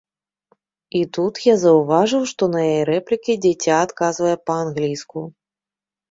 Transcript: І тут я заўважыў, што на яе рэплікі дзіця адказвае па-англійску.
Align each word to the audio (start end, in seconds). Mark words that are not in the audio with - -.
І 0.99 1.01
тут 1.17 1.33
я 1.47 1.53
заўважыў, 1.63 2.23
што 2.31 2.43
на 2.53 2.61
яе 2.69 2.79
рэплікі 2.89 3.35
дзіця 3.43 3.75
адказвае 3.89 4.33
па-англійску. 4.51 5.19